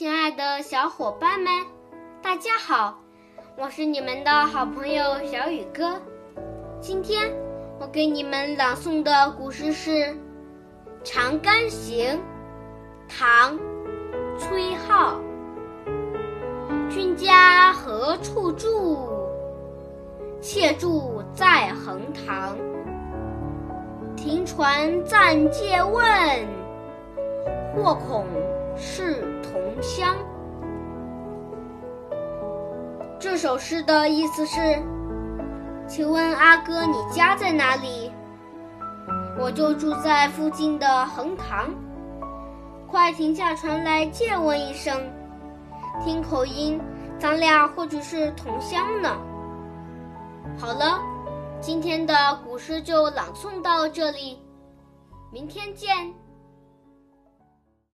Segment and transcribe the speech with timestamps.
[0.00, 1.52] 亲爱的小伙伴们，
[2.22, 2.98] 大家好，
[3.58, 6.00] 我是你们的好朋友小雨哥。
[6.80, 7.30] 今天
[7.78, 9.90] 我给你们朗诵的古诗是
[11.04, 12.14] 《长干行》，
[13.10, 13.58] 唐·
[14.38, 15.18] 崔颢。
[16.88, 19.06] 君家何处住？
[20.40, 22.56] 妾住在横塘。
[24.16, 26.02] 停船暂借问，
[27.76, 28.24] 或恐
[28.78, 29.39] 是
[29.70, 30.16] 同乡。
[33.20, 34.58] 这首诗的意思是：
[35.86, 38.10] 请问阿哥，你家在哪里？
[39.38, 41.70] 我就住在附近的横塘，
[42.88, 45.00] 快停下船来借问一声。
[46.02, 46.80] 听口音，
[47.18, 49.16] 咱俩或许是同乡呢。
[50.58, 50.98] 好了，
[51.60, 52.14] 今天的
[52.44, 54.42] 古诗就朗诵到这里，
[55.30, 56.12] 明天见。